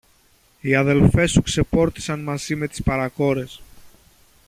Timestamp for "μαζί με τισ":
2.19-2.83